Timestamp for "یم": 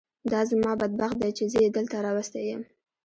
2.49-2.61